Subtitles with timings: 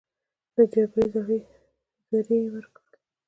[0.55, 1.37] د جګړې
[2.09, 2.91] زړي یې وکرل